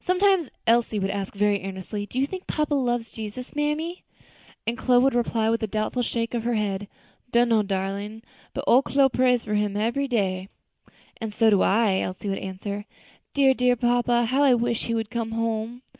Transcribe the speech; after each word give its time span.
Sometimes 0.03 0.49
Elsie 0.65 0.97
would 0.97 1.11
ask 1.11 1.35
very 1.35 1.63
earnestly, 1.63 2.07
"Do 2.07 2.17
you 2.17 2.25
thing 2.25 2.39
papa 2.47 2.73
loves 2.73 3.11
Jesus, 3.11 3.55
mammy?" 3.55 4.03
And 4.65 4.75
Chloe 4.75 5.03
would 5.03 5.13
reply 5.13 5.47
with 5.51 5.61
a 5.61 5.67
doubtful 5.67 6.01
shake 6.01 6.33
of 6.33 6.43
the 6.43 6.55
head, 6.55 6.87
"Dunno, 7.31 7.61
darlin'; 7.61 8.23
but 8.55 8.63
ole 8.65 8.81
Chloe 8.81 9.09
prays 9.09 9.43
for 9.43 9.53
him 9.53 9.75
ebery 9.77 10.07
day." 10.09 10.49
"And 11.17 11.31
so 11.31 11.51
do 11.51 11.61
I," 11.61 11.99
Elsie 11.99 12.29
would 12.29 12.39
answer; 12.39 12.85
"dear, 13.35 13.53
dear 13.53 13.75
papa, 13.75 14.25
how 14.25 14.41
I 14.41 14.55
wish 14.55 14.85
he 14.85 14.95
would 14.95 15.11
come 15.11 15.33
home!" 15.33 15.83